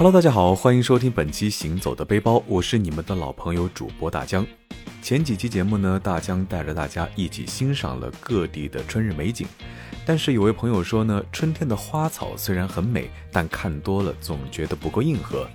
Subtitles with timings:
[0.00, 4.46] Hello，大家好，欢迎收听本期《行走的背包》，我是你们的老朋友主播大江。
[5.02, 9.46] 前几期节目呢，大江带着大家一起欣赏了各地的春日美景。
[10.06, 15.46] 但是有位朋友说呢，春天的花草虽然很美，但看多了总觉得不够硬核。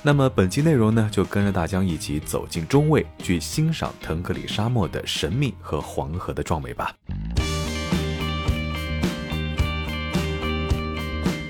[0.00, 6.94] 那么本期内容呢，就跟着大江一起走进中卫，去欣赏腾格里沙漠的神秘和黄河的壮美吧。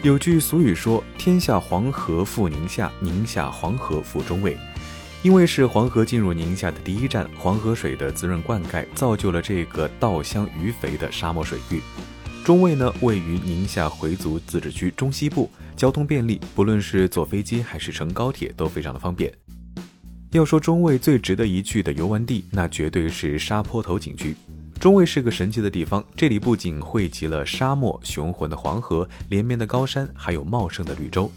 [0.08, 4.56] 有句俗语说：“天下黄河赴宁夏，宁夏黄河赴中卫。”
[5.22, 11.82] 因为是黄河进入宁夏的第一站，黄河水的滋润灌溉造就了这个稻香鱼肥的沙漠水域。
[12.42, 19.30] 中卫呢，位于宁夏回族自治区中西部，交通便利，不论是坐飞机还是乘高铁都非常的方便。
[20.30, 24.34] 要说中卫最值得一去的游玩地，那绝对是沙坡头景区。
[24.80, 31.28] 中卫是个神奇的地方，这里不仅汇集了沙漠、雄浑的黄河、连绵的高山，还有茂盛的绿洲。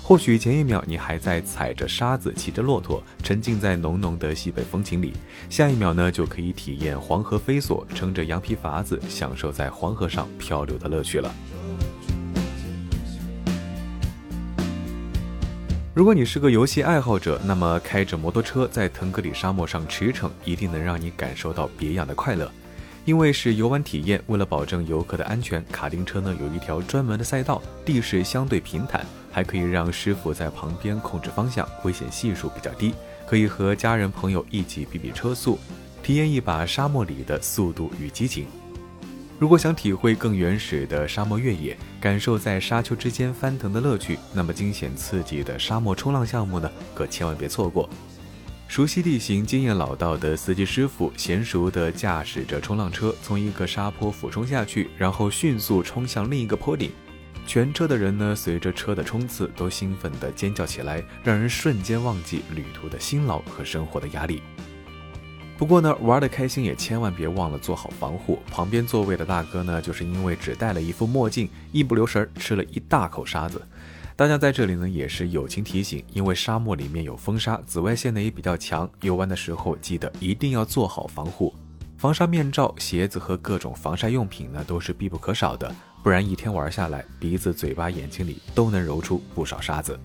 [0.00, 5.12] 或许前一秒你还在踩着沙子、骑着骆驼，沉浸在浓浓的西北风情里，
[5.50, 11.34] 下一秒呢就可以体验黄河飞索，撑着羊皮筏子，享受在黄河上漂流的乐趣了。
[15.94, 22.48] 如果你是个游戏爱好者，那么开着摩托车在腾格里沙漠上驰骋，一定能让你感受到别样的快乐。
[23.04, 32.94] 因为是游玩体验，为了保证游客的安全，卡丁车呢有一条专门的赛道，地势相对平坦，还可以让师傅在旁边控制方向，危险系数比较低，
[33.26, 35.58] 可以和家人朋友一起比比车速，
[36.02, 38.46] 体验一把沙漠里的速度与激情。
[39.38, 47.86] 如果想体会更原始的沙漠越野，感受在沙丘之间翻腾的乐趣，那么惊险刺激的沙漠冲浪项目呢，可千万别错过。
[48.74, 56.90] 熟悉地形、经验老道的司机师傅，娴熟地驾驶着冲浪车，从一个沙坡俯冲下去，然后迅速冲向另一个坡顶。
[57.46, 64.42] 全车的人呢，随着车的冲刺，都兴奋地尖叫起来，让人瞬间忘记旅途的辛劳和生活的压力。
[65.56, 68.40] 不过呢，玩得开心也千万别忘了做好防护。
[68.50, 73.62] 旁边座位的大哥呢，就是因为只戴了一副墨镜，一不留神吃了一大口沙子。
[74.16, 81.52] 大家在这里呢也是友情提醒，因为沙漠里面有风沙，紫外线呢也比较强，游玩的时候记得一定要做好防护，
[81.98, 89.98] 防沙面罩、鞋子和各种防晒用品呢都是必不可少的，不然一天玩下来，鼻子、嘴巴、眼睛里都能揉出不少沙子。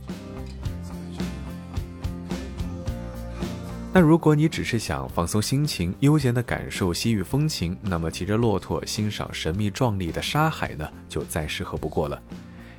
[3.93, 12.19] 那如果你只是想放松心情，悠闲的感受西域风情，那么骑着骆驼欣赏神秘壮丽的沙海呢，就再适合不过了。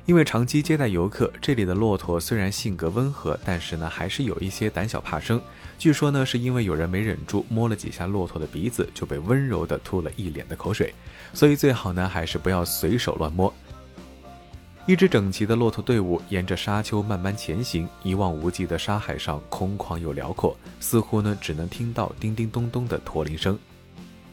[0.05, 5.39] 因为长期接待游客，这里的骆驼虽然性格温和，但是呢还是有一些胆小怕生。
[5.77, 10.93] 据说呢是因为有人没忍住摸了几下骆驼的鼻子，就被温柔的吐了一脸的口水。
[11.33, 13.53] 所以最好呢还是不要随手乱摸。
[14.87, 23.57] 一支整齐的骆驼队伍沿着沙丘慢慢前行，一望无际的沙海上空旷又辽阔，似乎呢只能听到叮叮咚咚的驼铃声。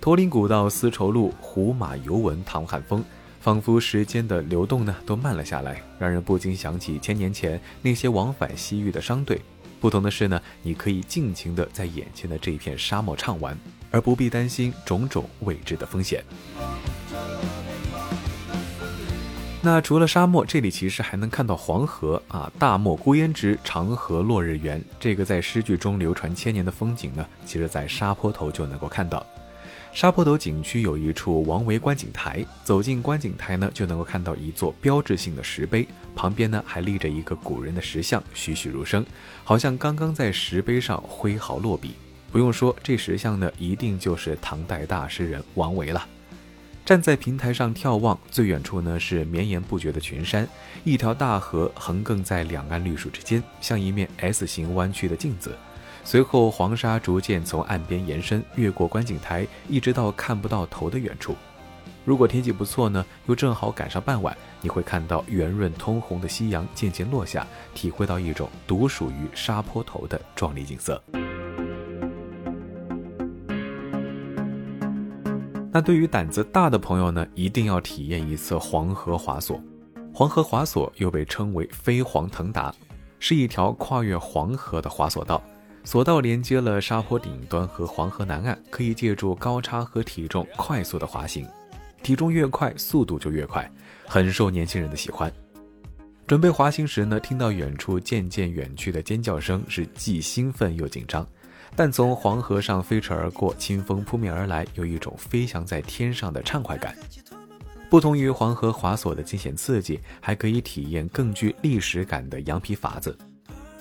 [0.00, 3.04] 驼铃古道丝绸路，胡马游闻唐汉风。
[3.48, 9.40] 仿佛时间的流动呢都慢了下来，让人不禁想起千年前那些往返西域的商队。
[9.80, 13.58] 不同的是呢，你可以尽情的在眼前的这一片沙漠畅玩，
[13.90, 16.22] 而不必担心种种未知的风险。
[19.62, 22.52] 那除了沙漠，这里其实还能看到黄河啊！
[22.58, 24.78] 大漠孤烟直，长河落日圆。
[25.00, 29.26] 这个在诗句中流传千年的风景呢，其实在沙坡头就能够看到。
[29.98, 39.04] 沙坡头景区有一处王维观景台，走进观景台呢，就能够看到一座标志性的石碑，旁边呢还立着一个古人的石像，栩栩如生，
[39.42, 41.94] 好像刚刚在石碑上挥毫落笔。
[42.30, 46.06] 不用说，这石像呢，一定就是唐代大诗人王维了。
[46.84, 50.48] 站在平台上眺望，最远处呢是绵延不绝的群山，
[50.84, 55.58] 一条大河横亘在两岸绿树之间，像一面 S 型弯曲的镜子。
[56.10, 61.36] 随后，黄沙逐渐从岸边延伸，越过观景台，一直到看不到头的远处。
[62.02, 70.98] 如果天气不错呢，又正好赶上傍晚，你会看到圆润通红的夕阳渐渐落下，体会到一种独属于沙坡头的壮丽景色。
[75.70, 79.62] 那对于胆子大的朋友呢，一定要体验一次黄河滑索。
[80.14, 82.74] 黄河滑索又被称为飞黄腾达，
[83.18, 85.42] 是一条跨越黄河的滑索道。
[85.88, 91.48] 索道连接了沙坡顶端和黄河南岸，可以借助高差和体重快速的滑行，
[92.02, 93.66] 体重越快，速度就越快，
[94.06, 95.32] 很受年轻人的喜欢。
[96.26, 101.26] 准备滑行时呢，听到远处渐渐远去的尖叫声，是既兴奋又紧张。
[101.74, 106.94] 但从黄河上飞驰而过，清风扑面而来，有一种飞翔在天上的畅快感。
[107.88, 113.16] 不同于黄河滑索的惊险刺激，还可以体验更具历史感的羊皮筏子。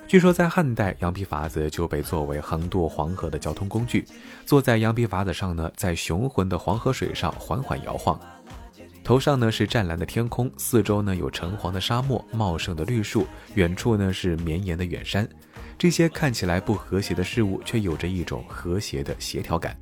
[0.07, 4.05] 据说在汉代，羊皮筏子就被作为横渡黄河的交通工具。
[4.45, 8.17] 坐在羊皮筏子上呢，在雄浑的黄河水上缓缓摇晃，
[9.03, 15.27] 头上呢是湛蓝的天空，四周呢有橙黄的沙漠、茂盛的绿树，远处呢是绵延的远山。
[15.77, 19.77] 这些看起来不和谐的事物，却有着一种和谐的协调感。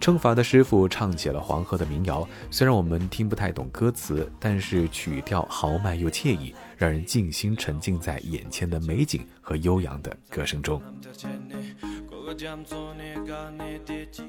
[0.00, 10.80] 撑筏的师傅唱起了黄河的民谣，虽然我们听不太懂歌词，但是曲调豪迈又惬意，让人静心沉浸在眼前的美景和悠扬的歌声中。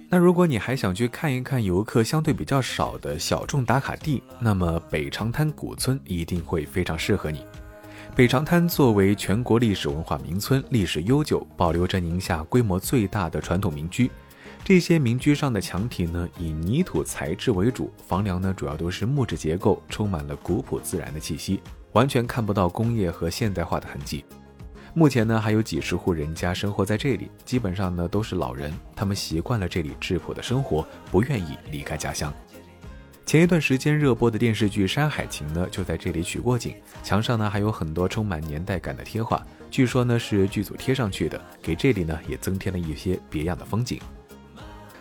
[0.10, 7.45] 那如果你还想去看一看游客相对比较少的小众打卡地，那么北长滩古村一定会非常适合你。
[8.16, 14.10] 北长滩作为全国历史文化名村，历史悠久，保留着宁夏规模最大的传统民居。
[14.69, 21.60] 这些民居上的墙体呢，以泥土材质为主，房梁呢主要都是木质结构，充满了古朴自然的气息，
[21.94, 24.24] 完全看不到工业和现代化的痕迹。
[24.94, 32.31] 目前呢，还有几十户人家生活在这里，基本上呢都是老人，他们习惯了这里质朴的生活，不愿意离开家乡。
[33.25, 44.00] 前一段时间热播的电视剧《山海情》呢，就在这里取过景，墙上呢还有很多充满年代感的贴画，据说呢是剧组贴上去的，给这里呢也增添了一些别样的风景。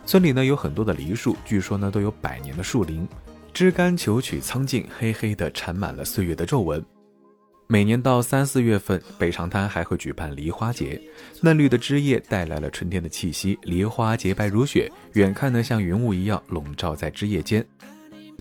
[0.09, 3.07] 村里呢有很多的梨树，据说呢都有百年的树龄，
[3.53, 6.83] 枝干求取苍劲，黑黑的缠满了岁月的皱纹。
[7.67, 10.99] 每年到三四月份，北长滩还会举办梨花节，
[11.43, 17.63] 嫩绿的枝叶带来了春天的气息，梨花洁白如雪，远看呢像云雾一样笼罩在枝叶间，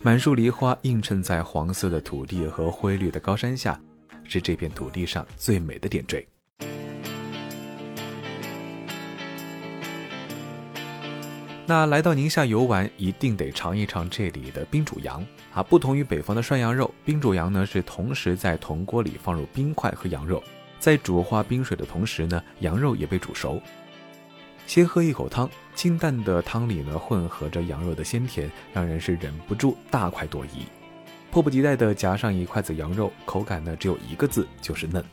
[0.02, 3.78] 满树梨花映衬在黄色的土地和灰绿的高山下，
[4.24, 6.26] 是这片土地上最美的点缀。
[11.70, 15.22] 那来到宁夏游玩，一定得尝一尝这里的冰煮羊
[15.54, 15.62] 啊！
[15.62, 20.42] 不同于北方的涮羊肉，冰煮羊呢是同时在铜锅里放入冰块和羊肉，
[20.80, 23.62] 在煮化冰水的同时呢，羊肉也被煮熟。
[24.66, 30.64] 先喝一口汤，清淡的汤里呢混合着羊肉的鲜甜，让人是忍不住大快朵颐，
[31.32, 35.04] 迫不及待地夹上一筷子羊肉，口感呢只有一个字，就是嫩。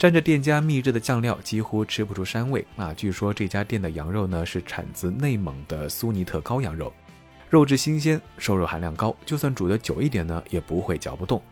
[0.00, 2.90] 蘸着店家秘制的酱料，几乎吃不出膻味啊！
[2.94, 6.90] 据说这家店的羊肉呢是产自内蒙的苏尼特羔羊肉，
[7.50, 11.42] 肉质新鲜，瘦肉含量高，就算煮得久一点呢，也不会嚼不动。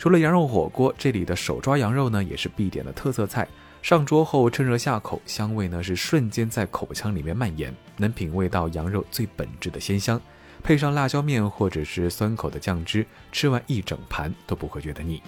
[0.00, 3.46] 除了羊肉火锅，这里的手抓羊肉呢也是必点的特色菜。
[3.82, 10.20] 上桌后趁热下口，香味呢是瞬间在口腔里面蔓延，能品味到羊肉最本质的鲜香。
[10.60, 15.22] 配上辣椒面或者是酸口的酱汁，吃完一整盘都不会觉得腻。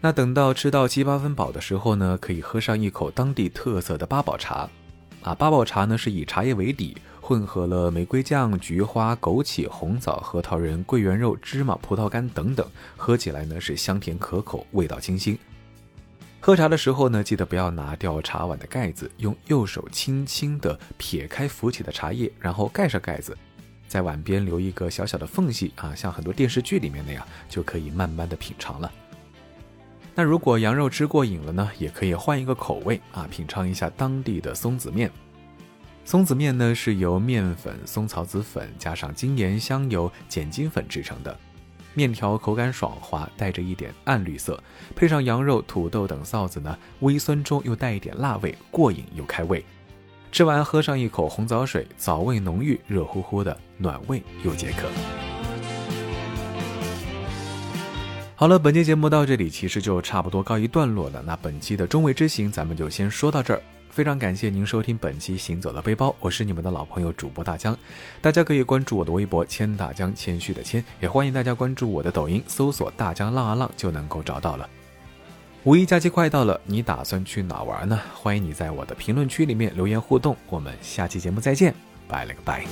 [0.00, 4.68] 那等到吃到七八分饱的时候呢，可以喝上一口当地特色的八宝茶。
[5.22, 12.64] 啊，八宝茶呢是以茶叶为底，混合了玫瑰酱、菊花、枸杞、红枣、核桃仁、桂圆肉、芝麻、葡萄干等等，
[12.96, 15.36] 喝起来呢是香甜可口，味道清新。
[16.38, 23.36] 喝茶的时候呢，记得不要拿掉茶碗的盖子，用右手轻轻地撇开浮起的茶叶，然后盖上盖子，
[23.88, 28.90] 在碗边留一个小小的缝隙啊，像很多电视剧里面那样，就可以慢慢的品尝了。
[30.18, 35.08] 那如果羊肉吃过瘾了呢，也可以换一个口味啊，品尝一下当地的松子面。
[36.04, 41.38] 松子面呢是由面粉、松草籽粉加上精盐、香油、碱金粉制成的，
[41.94, 44.60] 面条口感爽滑，带着一点暗绿色，
[44.96, 49.64] 配上羊肉、土豆等臊子呢，微酸中又带一点辣味，过瘾又开胃。
[50.32, 54.88] 吃完喝上一口红枣水，枣味浓郁，热乎乎的，暖胃又解渴。
[58.40, 61.20] 好了，本期节目到这里其实就差不多告一段落了。
[61.26, 63.60] 那本期的中卫之行咱们就先说到这儿。
[63.90, 67.76] 非常感谢您收听本期《行走的背包》，我是你们的老朋友主播大江。
[68.20, 74.70] 大家可以关注我的微博“谦大江”，谦虚的谦，也欢迎大家关注我的抖音，搜索“大江浪啊浪”就能够找到了。
[75.64, 78.00] 五一假期快到了，你打算去哪玩呢？
[78.14, 80.36] 欢迎你在我的评论区里面留言互动。
[80.48, 81.74] 我们下期节目再见，
[82.06, 82.64] 拜了个拜。